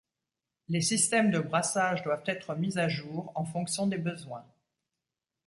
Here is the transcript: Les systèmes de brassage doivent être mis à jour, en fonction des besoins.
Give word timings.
Les 0.67 0.81
systèmes 0.81 1.29
de 1.29 1.37
brassage 1.39 2.01
doivent 2.01 2.23
être 2.25 2.55
mis 2.55 2.79
à 2.79 2.87
jour, 2.89 3.31
en 3.35 3.45
fonction 3.45 3.85
des 3.85 3.99
besoins. 3.99 4.43